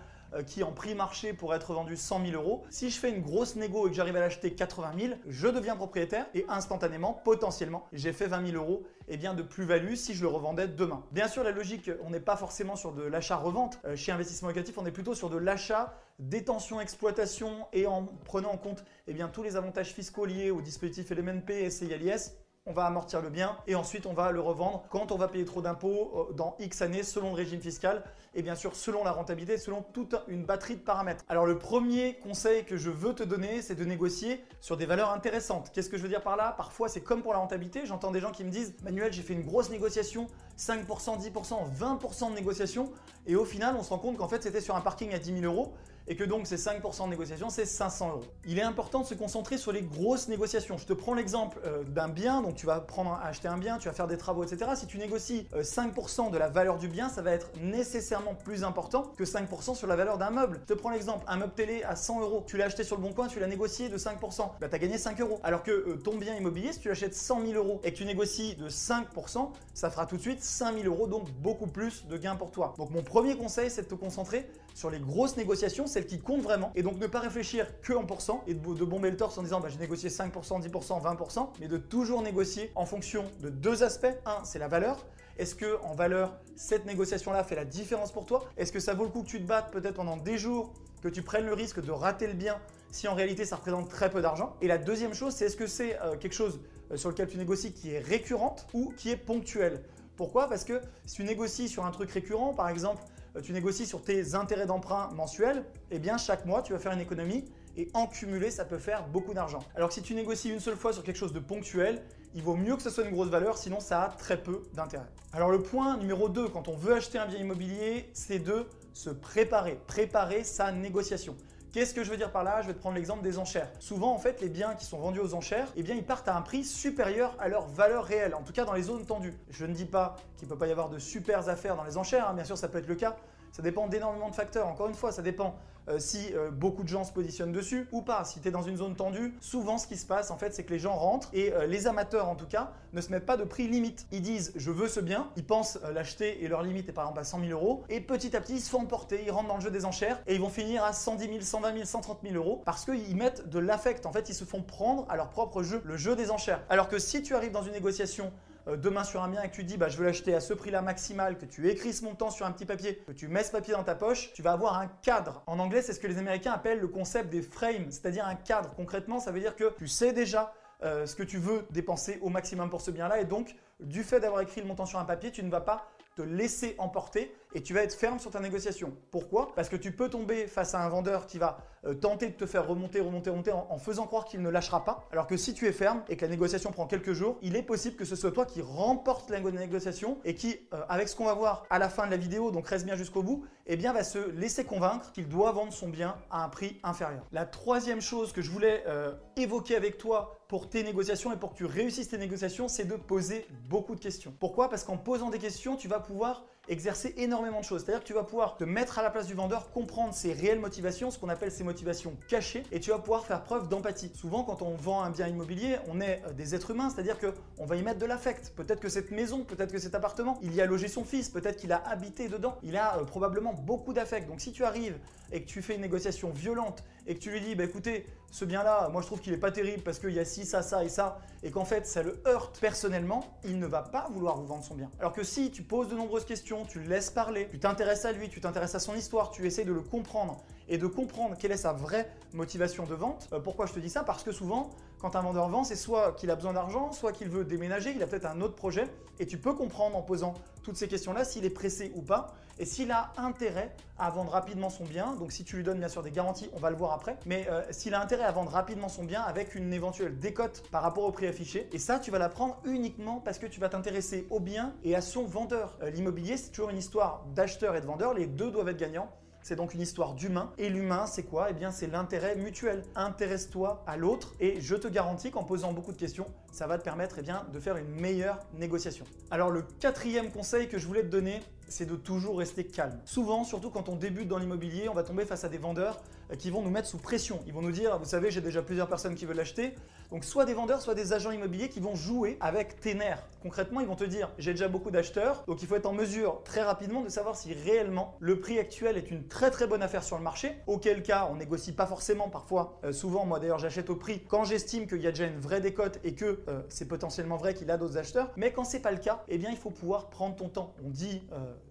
qui 0.46 0.62
en 0.62 0.72
prix 0.72 0.94
marché 0.94 1.32
pourrait 1.32 1.56
être 1.56 1.74
vendu 1.74 1.96
100 1.96 2.26
000 2.26 2.40
euros. 2.40 2.62
Si 2.70 2.90
je 2.90 2.98
fais 2.98 3.10
une 3.10 3.22
grosse 3.22 3.56
négo 3.56 3.86
et 3.86 3.90
que 3.90 3.96
j'arrive 3.96 4.16
à 4.16 4.20
l'acheter 4.20 4.54
80 4.54 4.92
000, 4.98 5.14
je 5.26 5.48
deviens 5.48 5.76
propriétaire 5.76 6.26
et 6.34 6.44
instantanément, 6.48 7.20
potentiellement, 7.24 7.86
j'ai 7.92 8.12
fait 8.12 8.26
20 8.26 8.52
000 8.52 8.62
euros 8.62 8.82
et 9.08 9.16
bien, 9.16 9.34
de 9.34 9.42
plus-value 9.42 9.94
si 9.94 10.14
je 10.14 10.22
le 10.22 10.28
revendais 10.28 10.68
demain. 10.68 11.04
Bien 11.12 11.28
sûr, 11.28 11.42
la 11.42 11.50
logique, 11.50 11.90
on 12.04 12.10
n'est 12.10 12.20
pas 12.20 12.36
forcément 12.36 12.76
sur 12.76 12.92
de 12.92 13.02
l'achat-revente. 13.02 13.78
Euh, 13.84 13.96
chez 13.96 14.12
Investissement 14.12 14.48
Locatif, 14.48 14.78
on 14.78 14.86
est 14.86 14.92
plutôt 14.92 15.14
sur 15.14 15.30
de 15.30 15.36
l'achat, 15.36 15.94
détention, 16.18 16.80
exploitation 16.80 17.66
et 17.72 17.86
en 17.86 18.06
prenant 18.24 18.52
en 18.52 18.56
compte 18.56 18.84
eh 19.08 19.12
bien, 19.12 19.28
tous 19.28 19.42
les 19.42 19.56
avantages 19.56 19.92
fiscaux 19.92 20.24
liés 20.24 20.50
au 20.50 20.60
dispositif 20.60 21.10
LMNP, 21.10 21.70
SCILIS 21.70 22.32
on 22.64 22.72
va 22.72 22.84
amortir 22.84 23.20
le 23.20 23.28
bien 23.28 23.56
et 23.66 23.74
ensuite 23.74 24.06
on 24.06 24.12
va 24.12 24.30
le 24.30 24.40
revendre 24.40 24.84
quand 24.88 25.10
on 25.10 25.16
va 25.16 25.26
payer 25.26 25.44
trop 25.44 25.62
d'impôts 25.62 26.28
euh, 26.30 26.32
dans 26.32 26.54
X 26.60 26.82
années 26.82 27.02
selon 27.02 27.30
le 27.30 27.34
régime 27.34 27.60
fiscal 27.60 28.04
et 28.34 28.42
bien 28.42 28.54
sûr 28.54 28.76
selon 28.76 29.02
la 29.02 29.10
rentabilité, 29.10 29.58
selon 29.58 29.82
toute 29.82 30.14
une 30.28 30.44
batterie 30.44 30.76
de 30.76 30.80
paramètres. 30.80 31.24
Alors 31.28 31.44
le 31.44 31.58
premier 31.58 32.14
conseil 32.18 32.64
que 32.64 32.76
je 32.76 32.88
veux 32.88 33.14
te 33.14 33.24
donner, 33.24 33.62
c'est 33.62 33.74
de 33.74 33.84
négocier 33.84 34.44
sur 34.60 34.76
des 34.76 34.86
valeurs 34.86 35.10
intéressantes. 35.10 35.72
Qu'est-ce 35.72 35.90
que 35.90 35.96
je 35.96 36.02
veux 36.02 36.08
dire 36.08 36.22
par 36.22 36.36
là? 36.36 36.54
Parfois 36.56 36.88
c'est 36.88 37.02
comme 37.02 37.22
pour 37.22 37.32
la 37.32 37.40
rentabilité, 37.40 37.84
j'entends 37.84 38.12
des 38.12 38.20
gens 38.20 38.30
qui 38.30 38.44
me 38.44 38.50
disent 38.50 38.74
Manuel, 38.84 39.12
j'ai 39.12 39.22
fait 39.22 39.34
une 39.34 39.42
grosse 39.42 39.70
négociation, 39.70 40.28
5%, 40.56 40.86
10%, 40.86 41.76
20% 41.76 42.30
de 42.30 42.34
négociation 42.34 42.92
et 43.26 43.34
au 43.34 43.44
final 43.44 43.74
on 43.76 43.82
se 43.82 43.90
rend 43.90 43.98
compte 43.98 44.18
qu'en 44.18 44.28
fait 44.28 44.42
c'était 44.42 44.60
sur 44.60 44.76
un 44.76 44.80
parking 44.80 45.12
à 45.12 45.18
10 45.18 45.40
000 45.40 45.52
euros 45.52 45.74
et 46.08 46.16
que 46.16 46.24
donc 46.24 46.46
ces 46.46 46.56
5% 46.56 47.04
de 47.04 47.10
négociation, 47.10 47.48
c'est 47.50 47.66
500 47.66 48.10
euros. 48.10 48.24
Il 48.44 48.58
est 48.58 48.62
important 48.62 49.00
de 49.00 49.06
se 49.06 49.14
concentrer 49.14 49.58
sur 49.58 49.72
les 49.72 49.82
grosses 49.82 50.28
négociations. 50.28 50.78
Je 50.78 50.86
te 50.86 50.92
prends 50.92 51.14
l'exemple 51.14 51.60
euh, 51.64 51.84
d'un 51.84 52.08
bien, 52.08 52.42
donc 52.52 52.58
tu 52.58 52.66
vas 52.66 52.80
prendre, 52.80 53.18
acheter 53.24 53.48
un 53.48 53.56
bien, 53.56 53.78
tu 53.78 53.88
vas 53.88 53.94
faire 53.94 54.06
des 54.06 54.18
travaux, 54.18 54.44
etc. 54.44 54.72
Si 54.74 54.86
tu 54.86 54.98
négocies 54.98 55.46
5% 55.54 56.26
euh, 56.26 56.30
de 56.30 56.36
la 56.36 56.48
valeur 56.48 56.76
du 56.76 56.86
bien, 56.86 57.08
ça 57.08 57.22
va 57.22 57.32
être 57.32 57.48
nécessairement 57.62 58.34
plus 58.34 58.62
important 58.62 59.04
que 59.16 59.24
5% 59.24 59.74
sur 59.74 59.86
la 59.86 59.96
valeur 59.96 60.18
d'un 60.18 60.28
meuble. 60.28 60.60
Je 60.68 60.74
te 60.74 60.78
prends 60.78 60.90
l'exemple, 60.90 61.24
un 61.28 61.38
meuble 61.38 61.54
télé 61.54 61.82
à 61.82 61.96
100 61.96 62.20
euros, 62.20 62.44
tu 62.46 62.58
l'as 62.58 62.66
acheté 62.66 62.84
sur 62.84 62.96
le 62.96 63.02
bon 63.02 63.14
coin, 63.14 63.26
tu 63.26 63.40
l'as 63.40 63.46
négocié 63.46 63.88
de 63.88 63.96
5%, 63.96 64.50
bah, 64.60 64.68
tu 64.68 64.74
as 64.74 64.78
gagné 64.78 64.98
5 64.98 65.18
euros. 65.22 65.40
Alors 65.42 65.62
que 65.62 65.70
euh, 65.70 65.96
ton 65.96 66.18
bien 66.18 66.34
immobilier, 66.34 66.74
si 66.74 66.80
tu 66.80 66.88
l'achètes 66.88 67.14
100 67.14 67.46
000 67.46 67.52
euros 67.54 67.80
et 67.84 67.92
que 67.92 67.96
tu 67.96 68.04
négocies 68.04 68.54
de 68.56 68.68
5%, 68.68 69.48
ça 69.72 69.88
fera 69.88 70.04
tout 70.04 70.18
de 70.18 70.22
suite 70.22 70.42
5 70.42 70.74
000 70.74 70.94
euros, 70.94 71.06
donc 71.06 71.30
beaucoup 71.40 71.68
plus 71.68 72.06
de 72.06 72.18
gains 72.18 72.36
pour 72.36 72.50
toi. 72.50 72.74
Donc 72.76 72.90
mon 72.90 73.02
premier 73.02 73.34
conseil, 73.34 73.70
c'est 73.70 73.82
de 73.82 73.88
te 73.88 73.94
concentrer 73.94 74.46
sur 74.74 74.90
les 74.90 74.98
grosses 74.98 75.36
négociations, 75.36 75.86
celles 75.86 76.06
qui 76.06 76.20
comptent 76.20 76.42
vraiment, 76.42 76.72
et 76.74 76.82
donc 76.82 76.98
ne 76.98 77.06
pas 77.06 77.20
réfléchir 77.20 77.66
que 77.82 77.92
en 77.92 78.04
pourcent 78.04 78.42
et 78.46 78.54
de, 78.54 78.84
bomber 78.84 79.10
le 79.10 79.16
torse 79.16 79.38
en 79.38 79.42
disant 79.42 79.60
bah, 79.60 79.68
j'ai 79.68 79.78
négocié 79.78 80.08
5%, 80.08 80.30
10%, 80.32 81.02
20%, 81.02 81.48
mais 81.60 81.68
de 81.68 81.76
toujours 81.76 82.22
négocier 82.22 82.70
en 82.74 82.86
fonction 82.86 83.24
de 83.40 83.48
deux 83.48 83.82
aspects. 83.82 84.06
Un, 84.26 84.44
c'est 84.44 84.58
la 84.58 84.68
valeur. 84.68 85.04
Est-ce 85.38 85.54
que 85.54 85.80
en 85.82 85.94
valeur, 85.94 86.38
cette 86.56 86.84
négociation-là 86.84 87.42
fait 87.44 87.56
la 87.56 87.64
différence 87.64 88.12
pour 88.12 88.26
toi? 88.26 88.44
Est-ce 88.56 88.72
que 88.72 88.80
ça 88.80 88.94
vaut 88.94 89.04
le 89.04 89.10
coup 89.10 89.22
que 89.22 89.28
tu 89.28 89.40
te 89.40 89.46
battes 89.46 89.70
peut-être 89.70 89.94
pendant 89.94 90.16
des 90.16 90.36
jours, 90.36 90.72
que 91.02 91.08
tu 91.08 91.22
prennes 91.22 91.46
le 91.46 91.54
risque 91.54 91.82
de 91.82 91.90
rater 91.90 92.26
le 92.26 92.34
bien 92.34 92.58
si 92.90 93.08
en 93.08 93.14
réalité 93.14 93.46
ça 93.46 93.56
représente 93.56 93.88
très 93.88 94.10
peu 94.10 94.20
d'argent? 94.20 94.56
Et 94.60 94.68
la 94.68 94.78
deuxième 94.78 95.14
chose, 95.14 95.34
c'est 95.34 95.46
est-ce 95.46 95.56
que 95.56 95.66
c'est 95.66 95.98
euh, 96.00 96.16
quelque 96.16 96.34
chose 96.34 96.60
euh, 96.90 96.96
sur 96.96 97.08
lequel 97.08 97.28
tu 97.28 97.38
négocies 97.38 97.72
qui 97.72 97.92
est 97.92 97.98
récurrente 97.98 98.66
ou 98.74 98.92
qui 98.96 99.10
est 99.10 99.16
ponctuelle 99.16 99.82
Pourquoi? 100.16 100.48
Parce 100.48 100.64
que 100.64 100.80
si 101.06 101.16
tu 101.16 101.24
négocies 101.24 101.68
sur 101.68 101.86
un 101.86 101.90
truc 101.90 102.10
récurrent, 102.10 102.52
par 102.52 102.68
exemple, 102.68 103.02
tu 103.40 103.52
négocies 103.52 103.86
sur 103.86 104.02
tes 104.02 104.34
intérêts 104.34 104.66
d'emprunt 104.66 105.10
mensuels, 105.14 105.64
eh 105.90 105.98
bien 105.98 106.18
chaque 106.18 106.44
mois 106.44 106.62
tu 106.62 106.72
vas 106.72 106.78
faire 106.78 106.92
une 106.92 107.00
économie 107.00 107.44
et 107.76 107.88
en 107.94 108.06
cumulé 108.06 108.50
ça 108.50 108.64
peut 108.64 108.78
faire 108.78 109.06
beaucoup 109.08 109.32
d'argent. 109.32 109.60
Alors 109.74 109.92
si 109.92 110.02
tu 110.02 110.14
négocies 110.14 110.50
une 110.50 110.60
seule 110.60 110.76
fois 110.76 110.92
sur 110.92 111.02
quelque 111.02 111.16
chose 111.16 111.32
de 111.32 111.38
ponctuel, 111.38 112.02
il 112.34 112.42
vaut 112.42 112.56
mieux 112.56 112.76
que 112.76 112.82
ce 112.82 112.90
soit 112.90 113.04
une 113.04 113.12
grosse 113.12 113.28
valeur, 113.28 113.56
sinon 113.56 113.80
ça 113.80 114.02
a 114.02 114.08
très 114.08 114.42
peu 114.42 114.62
d'intérêt. 114.74 115.06
Alors 115.32 115.50
le 115.50 115.62
point 115.62 115.96
numéro 115.96 116.28
2 116.28 116.48
quand 116.48 116.68
on 116.68 116.76
veut 116.76 116.94
acheter 116.94 117.18
un 117.18 117.26
bien 117.26 117.38
immobilier, 117.38 118.10
c'est 118.12 118.38
de 118.38 118.66
se 118.92 119.10
préparer, 119.10 119.80
préparer 119.86 120.44
sa 120.44 120.72
négociation. 120.72 121.36
Qu'est-ce 121.72 121.94
que 121.94 122.04
je 122.04 122.10
veux 122.10 122.18
dire 122.18 122.30
par 122.30 122.44
là? 122.44 122.60
Je 122.60 122.66
vais 122.66 122.74
te 122.74 122.78
prendre 122.78 122.96
l'exemple 122.96 123.22
des 123.22 123.38
enchères. 123.38 123.70
Souvent, 123.78 124.12
en 124.12 124.18
fait, 124.18 124.42
les 124.42 124.50
biens 124.50 124.74
qui 124.74 124.84
sont 124.84 124.98
vendus 124.98 125.20
aux 125.20 125.32
enchères, 125.32 125.68
eh 125.74 125.82
bien, 125.82 125.94
ils 125.94 126.04
partent 126.04 126.28
à 126.28 126.36
un 126.36 126.42
prix 126.42 126.64
supérieur 126.64 127.34
à 127.38 127.48
leur 127.48 127.66
valeur 127.66 128.04
réelle, 128.04 128.34
en 128.34 128.42
tout 128.42 128.52
cas 128.52 128.66
dans 128.66 128.74
les 128.74 128.82
zones 128.82 129.06
tendues. 129.06 129.32
Je 129.48 129.64
ne 129.64 129.72
dis 129.72 129.86
pas 129.86 130.16
qu'il 130.36 130.46
ne 130.48 130.52
peut 130.52 130.58
pas 130.58 130.66
y 130.66 130.70
avoir 130.70 130.90
de 130.90 130.98
super 130.98 131.48
affaires 131.48 131.74
dans 131.74 131.84
les 131.84 131.96
enchères, 131.96 132.28
hein. 132.28 132.34
bien 132.34 132.44
sûr, 132.44 132.58
ça 132.58 132.68
peut 132.68 132.76
être 132.76 132.88
le 132.88 132.94
cas, 132.94 133.16
ça 133.52 133.62
dépend 133.62 133.86
d'énormément 133.86 134.28
de 134.28 134.34
facteurs. 134.34 134.66
Encore 134.66 134.88
une 134.88 134.94
fois, 134.94 135.12
ça 135.12 135.22
dépend 135.22 135.56
euh, 135.88 135.98
si 135.98 136.32
euh, 136.34 136.50
beaucoup 136.50 136.84
de 136.84 136.88
gens 136.88 137.04
se 137.04 137.12
positionnent 137.12 137.52
dessus 137.52 137.88
ou 137.92 138.02
pas. 138.02 138.24
Si 138.24 138.40
tu 138.40 138.48
es 138.48 138.50
dans 138.50 138.62
une 138.62 138.76
zone 138.76 138.94
tendue, 138.94 139.34
souvent 139.40 139.78
ce 139.78 139.86
qui 139.86 139.96
se 139.96 140.06
passe 140.06 140.30
en 140.30 140.36
fait, 140.36 140.54
c'est 140.54 140.64
que 140.64 140.72
les 140.72 140.78
gens 140.78 140.94
rentrent 140.94 141.28
et 141.32 141.52
euh, 141.52 141.66
les 141.66 141.86
amateurs 141.86 142.28
en 142.28 142.36
tout 142.36 142.46
cas 142.46 142.72
ne 142.92 143.00
se 143.00 143.10
mettent 143.10 143.26
pas 143.26 143.36
de 143.36 143.44
prix 143.44 143.66
limite. 143.66 144.06
Ils 144.12 144.22
disent 144.22 144.52
je 144.56 144.70
veux 144.70 144.88
ce 144.88 145.00
bien, 145.00 145.30
ils 145.36 145.44
pensent 145.44 145.78
l'acheter 145.92 146.44
et 146.44 146.48
leur 146.48 146.62
limite 146.62 146.88
est 146.88 146.92
par 146.92 147.04
exemple 147.04 147.20
à 147.20 147.24
100 147.24 147.40
000 147.40 147.50
euros 147.52 147.82
et 147.88 148.00
petit 148.00 148.36
à 148.36 148.40
petit 148.40 148.54
ils 148.54 148.60
se 148.60 148.70
font 148.70 148.84
porter, 148.84 149.22
ils 149.24 149.30
rentrent 149.30 149.48
dans 149.48 149.56
le 149.56 149.62
jeu 149.62 149.70
des 149.70 149.84
enchères 149.84 150.22
et 150.26 150.34
ils 150.34 150.40
vont 150.40 150.50
finir 150.50 150.84
à 150.84 150.92
110 150.92 151.26
000, 151.26 151.40
120 151.40 151.72
000, 151.74 151.84
130 151.84 152.18
000 152.22 152.34
euros 152.34 152.62
parce 152.64 152.84
qu'ils 152.84 153.16
mettent 153.16 153.48
de 153.48 153.58
l'affect. 153.58 154.06
En 154.06 154.12
fait, 154.12 154.28
ils 154.28 154.34
se 154.34 154.44
font 154.44 154.62
prendre 154.62 155.06
à 155.08 155.16
leur 155.16 155.30
propre 155.30 155.62
jeu, 155.62 155.82
le 155.84 155.96
jeu 155.96 156.16
des 156.16 156.30
enchères. 156.30 156.62
Alors 156.68 156.88
que 156.88 156.98
si 156.98 157.22
tu 157.22 157.34
arrives 157.34 157.52
dans 157.52 157.62
une 157.62 157.72
négociation 157.72 158.32
demain 158.66 159.04
sur 159.04 159.22
un 159.22 159.28
bien 159.28 159.42
et 159.42 159.48
que 159.48 159.54
tu 159.54 159.64
dis 159.64 159.76
bah, 159.76 159.88
je 159.88 159.98
veux 159.98 160.04
l'acheter 160.04 160.34
à 160.34 160.40
ce 160.40 160.54
prix-là 160.54 160.82
maximal, 160.82 161.38
que 161.38 161.46
tu 161.46 161.68
écris 161.68 161.92
ce 161.92 162.04
montant 162.04 162.30
sur 162.30 162.46
un 162.46 162.52
petit 162.52 162.66
papier, 162.66 162.96
que 163.06 163.12
tu 163.12 163.28
mets 163.28 163.44
ce 163.44 163.50
papier 163.50 163.74
dans 163.74 163.84
ta 163.84 163.94
poche, 163.94 164.32
tu 164.32 164.42
vas 164.42 164.52
avoir 164.52 164.78
un 164.78 164.88
cadre. 165.02 165.42
En 165.46 165.58
anglais, 165.58 165.82
c'est 165.82 165.92
ce 165.92 166.00
que 166.00 166.06
les 166.06 166.18
Américains 166.18 166.52
appellent 166.52 166.80
le 166.80 166.88
concept 166.88 167.30
des 167.30 167.42
frames, 167.42 167.90
c'est-à-dire 167.90 168.26
un 168.26 168.34
cadre. 168.34 168.74
Concrètement, 168.74 169.20
ça 169.20 169.32
veut 169.32 169.40
dire 169.40 169.56
que 169.56 169.72
tu 169.76 169.88
sais 169.88 170.12
déjà 170.12 170.52
euh, 170.84 171.06
ce 171.06 171.14
que 171.14 171.22
tu 171.22 171.38
veux 171.38 171.64
dépenser 171.70 172.18
au 172.22 172.28
maximum 172.28 172.68
pour 172.68 172.80
ce 172.80 172.90
bien-là 172.90 173.20
et 173.20 173.24
donc 173.24 173.54
du 173.78 174.02
fait 174.02 174.18
d'avoir 174.18 174.40
écrit 174.42 174.60
le 174.60 174.66
montant 174.66 174.86
sur 174.86 174.98
un 174.98 175.04
papier, 175.04 175.30
tu 175.30 175.42
ne 175.42 175.50
vas 175.50 175.60
pas 175.60 175.88
te 176.16 176.22
laisser 176.22 176.74
emporter 176.78 177.34
et 177.54 177.62
tu 177.62 177.74
vas 177.74 177.82
être 177.82 177.94
ferme 177.94 178.18
sur 178.18 178.30
ta 178.30 178.40
négociation. 178.40 178.92
Pourquoi? 179.10 179.54
Parce 179.54 179.68
que 179.68 179.76
tu 179.76 179.92
peux 179.92 180.08
tomber 180.08 180.46
face 180.46 180.74
à 180.74 180.84
un 180.84 180.88
vendeur 180.88 181.26
qui 181.26 181.38
va 181.38 181.58
euh, 181.84 181.94
tenter 181.94 182.28
de 182.28 182.34
te 182.34 182.46
faire 182.46 182.66
remonter, 182.66 183.00
remonter, 183.00 183.30
remonter 183.30 183.52
en, 183.52 183.78
faisant 183.78 184.06
croire 184.06 184.24
qu'il 184.24 184.40
ne 184.40 184.50
lâchera 184.50 184.84
pas. 184.84 185.08
Alors 185.12 185.26
que 185.26 185.36
si 185.36 185.52
tu 185.52 185.66
es 185.66 185.72
ferme 185.72 186.02
et 186.08 186.16
que 186.16 186.24
la 186.24 186.30
négociation 186.30 186.70
prend 186.70 186.86
quelques 186.86 187.12
jours, 187.12 187.38
il 187.42 187.56
est 187.56 187.62
possible 187.62 187.96
que 187.96 188.04
ce 188.04 188.16
soit 188.16 188.30
toi 188.30 188.46
qui 188.46 188.62
remporte 188.62 189.30
la 189.30 189.40
négociation 189.40 190.18
et 190.24 190.34
qui, 190.34 190.60
euh, 190.72 190.82
avec 190.88 191.08
ce 191.08 191.16
qu'on 191.16 191.24
va 191.24 191.34
voir 191.34 191.66
à 191.70 191.78
la 191.78 191.88
fin 191.88 192.06
de 192.06 192.10
la 192.10 192.16
vidéo, 192.16 192.50
donc 192.50 192.68
reste 192.68 192.84
bien 192.84 192.96
jusqu'au 192.96 193.22
bout, 193.22 193.44
eh 193.66 193.76
bien 193.76 193.92
va 193.92 194.04
se 194.04 194.30
laisser 194.30 194.64
convaincre 194.64 195.12
qu'il 195.12 195.28
doit 195.28 195.52
vendre 195.52 195.72
son 195.72 195.88
bien 195.88 196.16
à 196.30 196.44
un 196.44 196.48
prix 196.48 196.78
inférieur. 196.82 197.26
La 197.32 197.46
troisième 197.46 198.00
chose 198.00 198.32
que 198.32 198.42
je 198.42 198.50
voulais 198.50 198.84
euh, 198.86 199.12
évoquer 199.36 199.76
avec 199.76 199.98
toi 199.98 200.38
pour 200.48 200.68
tes 200.68 200.82
négociations 200.82 201.32
et 201.32 201.36
pour 201.36 201.52
que 201.52 201.56
tu 201.56 201.64
réussisses 201.64 202.10
tes 202.10 202.18
négociations, 202.18 202.68
c'est 202.68 202.84
de 202.84 202.96
poser 202.96 203.46
beaucoup 203.68 203.94
de 203.94 204.00
questions. 204.00 204.34
Pourquoi? 204.38 204.68
Parce 204.68 204.84
qu'en 204.84 204.98
posant 204.98 205.30
des 205.30 205.38
questions, 205.38 205.76
tu 205.76 205.88
vas 205.88 205.98
pouvoir 205.98 206.44
exercer 206.68 207.14
énormément 207.16 207.60
de 207.60 207.64
choses. 207.64 207.82
C'est-à-dire 207.84 208.02
que 208.02 208.06
tu 208.06 208.12
vas 208.12 208.22
pouvoir 208.22 208.56
te 208.56 208.64
mettre 208.64 208.98
à 208.98 209.02
la 209.02 209.10
place 209.10 209.26
du 209.26 209.34
vendeur, 209.34 209.70
comprendre 209.70 210.14
ses 210.14 210.32
réelles 210.32 210.60
motivations, 210.60 211.10
ce 211.10 211.18
qu'on 211.18 211.28
appelle 211.28 211.50
ses 211.50 211.64
motivations 211.64 212.16
cachées, 212.28 212.62
et 212.70 212.80
tu 212.80 212.90
vas 212.90 212.98
pouvoir 212.98 213.26
faire 213.26 213.42
preuve 213.42 213.68
d'empathie. 213.68 214.10
Souvent, 214.14 214.44
quand 214.44 214.62
on 214.62 214.74
vend 214.74 215.02
un 215.02 215.10
bien 215.10 215.26
immobilier, 215.26 215.76
on 215.88 216.00
est 216.00 216.22
euh, 216.26 216.32
des 216.32 216.54
êtres 216.54 216.70
humains, 216.70 216.90
c'est-à-dire 216.90 217.18
que 217.18 217.34
on 217.58 217.66
va 217.66 217.76
y 217.76 217.82
mettre 217.82 217.98
de 217.98 218.06
l'affect. 218.06 218.52
Peut-être 218.56 218.80
que 218.80 218.88
cette 218.88 219.10
maison, 219.10 219.44
peut-être 219.44 219.72
que 219.72 219.78
cet 219.78 219.94
appartement, 219.94 220.38
il 220.42 220.54
y 220.54 220.60
a 220.60 220.66
logé 220.66 220.88
son 220.88 221.04
fils, 221.04 221.28
peut-être 221.28 221.56
qu'il 221.56 221.72
a 221.72 221.82
habité 221.88 222.28
dedans. 222.28 222.56
Il 222.62 222.76
a 222.76 222.98
euh, 222.98 223.04
probablement 223.04 223.52
beaucoup 223.52 223.92
d'affect. 223.92 224.28
Donc 224.28 224.40
si 224.40 224.52
tu 224.52 224.64
arrives 224.64 224.98
et 225.32 225.42
que 225.42 225.46
tu 225.46 225.62
fais 225.62 225.74
une 225.74 225.80
négociation 225.80 226.30
violente 226.30 226.84
et 227.06 227.14
que 227.14 227.20
tu 227.20 227.30
lui 227.30 227.40
dis, 227.40 227.54
bah 227.54 227.64
écoutez, 227.64 228.06
ce 228.32 228.46
bien-là, 228.46 228.88
moi 228.88 229.02
je 229.02 229.06
trouve 229.06 229.20
qu'il 229.20 229.34
est 229.34 229.38
pas 229.38 229.52
terrible 229.52 229.82
parce 229.82 229.98
qu'il 229.98 230.10
y 230.10 230.18
a 230.18 230.24
ci, 230.24 230.46
ça, 230.46 230.62
ça 230.62 230.82
et 230.82 230.88
ça, 230.88 231.18
et 231.42 231.50
qu'en 231.50 231.66
fait 231.66 231.86
ça 231.86 232.02
le 232.02 232.20
heurte 232.26 232.58
personnellement, 232.60 233.38
il 233.44 233.58
ne 233.58 233.66
va 233.66 233.82
pas 233.82 234.08
vouloir 234.10 234.38
vous 234.38 234.46
vendre 234.46 234.64
son 234.64 234.74
bien. 234.74 234.90
Alors 234.98 235.12
que 235.12 235.22
si 235.22 235.50
tu 235.50 235.62
poses 235.62 235.88
de 235.88 235.94
nombreuses 235.94 236.24
questions, 236.24 236.64
tu 236.64 236.80
le 236.80 236.88
laisses 236.88 237.10
parler, 237.10 237.46
tu 237.50 237.58
t'intéresses 237.58 238.06
à 238.06 238.12
lui, 238.12 238.30
tu 238.30 238.40
t'intéresses 238.40 238.74
à 238.74 238.80
son 238.80 238.94
histoire, 238.94 239.30
tu 239.30 239.46
essaies 239.46 239.66
de 239.66 239.72
le 239.72 239.82
comprendre 239.82 240.42
et 240.72 240.78
de 240.78 240.86
comprendre 240.86 241.36
quelle 241.38 241.52
est 241.52 241.58
sa 241.58 241.74
vraie 241.74 242.10
motivation 242.32 242.86
de 242.86 242.94
vente. 242.94 243.28
Euh, 243.34 243.40
pourquoi 243.40 243.66
je 243.66 243.74
te 243.74 243.78
dis 243.78 243.90
ça? 243.90 244.04
Parce 244.04 244.22
que 244.22 244.32
souvent, 244.32 244.70
quand 244.98 245.16
un 245.16 245.20
vendeur 245.20 245.48
vend, 245.48 245.64
c'est 245.64 245.76
soit 245.76 246.12
qu'il 246.12 246.30
a 246.30 246.34
besoin 246.34 246.54
d'argent, 246.54 246.92
soit 246.92 247.12
qu'il 247.12 247.28
veut 247.28 247.44
déménager, 247.44 247.92
il 247.94 248.02
a 248.02 248.06
peut-être 248.06 248.24
un 248.24 248.40
autre 248.40 248.54
projet, 248.54 248.86
et 249.18 249.26
tu 249.26 249.36
peux 249.36 249.52
comprendre 249.52 249.98
en 249.98 250.02
posant 250.02 250.32
toutes 250.62 250.76
ces 250.76 250.88
questions-là 250.88 251.24
s'il 251.24 251.44
est 251.44 251.50
pressé 251.50 251.92
ou 251.94 252.00
pas, 252.00 252.28
et 252.58 252.64
s'il 252.64 252.90
a 252.90 253.12
intérêt 253.18 253.74
à 253.98 254.08
vendre 254.08 254.30
rapidement 254.30 254.70
son 254.70 254.84
bien. 254.84 255.14
Donc 255.16 255.30
si 255.32 255.44
tu 255.44 255.56
lui 255.56 255.62
donnes 255.62 255.78
bien 255.78 255.88
sûr 255.88 256.02
des 256.02 256.10
garanties, 256.10 256.48
on 256.54 256.58
va 256.58 256.70
le 256.70 256.76
voir 256.76 256.92
après, 256.92 257.18
mais 257.26 257.46
euh, 257.50 257.60
s'il 257.70 257.92
a 257.92 258.00
intérêt 258.00 258.24
à 258.24 258.32
vendre 258.32 258.50
rapidement 258.50 258.88
son 258.88 259.04
bien 259.04 259.20
avec 259.20 259.54
une 259.54 259.74
éventuelle 259.74 260.18
décote 260.18 260.62
par 260.70 260.82
rapport 260.82 261.04
au 261.04 261.12
prix 261.12 261.26
affiché, 261.26 261.68
et 261.72 261.78
ça 261.78 261.98
tu 261.98 262.10
vas 262.10 262.18
l'apprendre 262.18 262.58
uniquement 262.64 263.20
parce 263.20 263.38
que 263.38 263.46
tu 263.46 263.60
vas 263.60 263.68
t'intéresser 263.68 264.26
au 264.30 264.40
bien 264.40 264.72
et 264.84 264.96
à 264.96 265.02
son 265.02 265.24
vendeur. 265.24 265.76
Euh, 265.82 265.90
l'immobilier, 265.90 266.38
c'est 266.38 266.50
toujours 266.50 266.70
une 266.70 266.78
histoire 266.78 267.26
d'acheteur 267.34 267.76
et 267.76 267.82
de 267.82 267.86
vendeur, 267.86 268.14
les 268.14 268.26
deux 268.26 268.50
doivent 268.50 268.68
être 268.68 268.78
gagnants. 268.78 269.10
C'est 269.42 269.56
donc 269.56 269.74
une 269.74 269.80
histoire 269.80 270.14
d'humain. 270.14 270.52
Et 270.58 270.68
l'humain, 270.68 271.06
c'est 271.06 271.24
quoi? 271.24 271.48
Eh 271.50 271.52
bien, 271.52 271.72
c'est 271.72 271.88
l'intérêt 271.88 272.36
mutuel. 272.36 272.82
Intéresse-toi 272.94 273.82
à 273.86 273.96
l'autre 273.96 274.34
et 274.40 274.60
je 274.60 274.76
te 274.76 274.88
garantis 274.88 275.30
qu'en 275.30 275.44
posant 275.44 275.72
beaucoup 275.72 275.92
de 275.92 275.96
questions, 275.96 276.26
ça 276.52 276.66
va 276.66 276.78
te 276.78 276.84
permettre 276.84 277.16
eh 277.18 277.22
bien, 277.22 277.44
de 277.52 277.58
faire 277.58 277.76
une 277.76 277.88
meilleure 277.88 278.38
négociation. 278.54 279.04
Alors, 279.30 279.50
le 279.50 279.62
quatrième 279.80 280.30
conseil 280.30 280.68
que 280.68 280.78
je 280.78 280.86
voulais 280.86 281.02
te 281.02 281.08
donner, 281.08 281.42
c'est 281.72 281.86
de 281.86 281.96
toujours 281.96 282.38
rester 282.38 282.64
calme. 282.64 282.98
Souvent, 283.04 283.44
surtout 283.44 283.70
quand 283.70 283.88
on 283.88 283.96
débute 283.96 284.28
dans 284.28 284.38
l'immobilier, 284.38 284.88
on 284.88 284.94
va 284.94 285.02
tomber 285.02 285.24
face 285.24 285.44
à 285.44 285.48
des 285.48 285.58
vendeurs 285.58 286.00
euh, 286.30 286.36
qui 286.36 286.50
vont 286.50 286.62
nous 286.62 286.70
mettre 286.70 286.86
sous 286.86 286.98
pression. 286.98 287.40
Ils 287.46 287.52
vont 287.52 287.62
nous 287.62 287.72
dire, 287.72 287.98
vous 287.98 288.04
savez, 288.04 288.30
j'ai 288.30 288.40
déjà 288.40 288.62
plusieurs 288.62 288.88
personnes 288.88 289.14
qui 289.14 289.24
veulent 289.24 289.36
l'acheter. 289.36 289.74
Donc 290.10 290.24
soit 290.24 290.44
des 290.44 290.52
vendeurs, 290.52 290.82
soit 290.82 290.94
des 290.94 291.14
agents 291.14 291.30
immobiliers 291.30 291.70
qui 291.70 291.80
vont 291.80 291.94
jouer 291.94 292.36
avec 292.40 292.78
tes 292.80 292.92
nerfs. 292.94 293.26
Concrètement, 293.42 293.80
ils 293.80 293.86
vont 293.86 293.96
te 293.96 294.04
dire, 294.04 294.30
j'ai 294.36 294.52
déjà 294.52 294.68
beaucoup 294.68 294.90
d'acheteurs, 294.90 295.42
donc 295.46 295.62
il 295.62 295.68
faut 295.68 295.74
être 295.74 295.86
en 295.86 295.94
mesure 295.94 296.42
très 296.44 296.60
rapidement 296.60 297.00
de 297.00 297.08
savoir 297.08 297.34
si 297.34 297.54
réellement 297.54 298.14
le 298.20 298.38
prix 298.38 298.58
actuel 298.58 298.98
est 298.98 299.10
une 299.10 299.26
très 299.26 299.50
très 299.50 299.66
bonne 299.66 299.82
affaire 299.82 300.02
sur 300.02 300.18
le 300.18 300.22
marché. 300.22 300.58
Auquel 300.66 301.02
cas, 301.02 301.28
on 301.32 301.36
négocie 301.36 301.72
pas 301.72 301.86
forcément 301.86 302.28
parfois. 302.28 302.78
Euh, 302.84 302.92
souvent, 302.92 303.24
moi 303.24 303.40
d'ailleurs, 303.40 303.58
j'achète 303.58 303.88
au 303.88 303.96
prix 303.96 304.22
quand 304.28 304.44
j'estime 304.44 304.86
qu'il 304.86 305.00
y 305.00 305.06
a 305.06 305.12
déjà 305.12 305.24
une 305.24 305.40
vraie 305.40 305.62
décote 305.62 305.98
et 306.04 306.14
que 306.14 306.40
euh, 306.48 306.60
c'est 306.68 306.86
potentiellement 306.86 307.38
vrai 307.38 307.54
qu'il 307.54 307.70
a 307.70 307.78
d'autres 307.78 307.96
acheteurs. 307.96 308.30
Mais 308.36 308.52
quand 308.52 308.64
c'est 308.64 308.80
pas 308.80 308.92
le 308.92 308.98
cas, 308.98 309.24
eh 309.28 309.38
bien, 309.38 309.50
il 309.50 309.56
faut 309.56 309.70
pouvoir 309.70 310.10
prendre 310.10 310.36
ton 310.36 310.50
temps. 310.50 310.74
On 310.84 310.90
dit, 310.90 311.22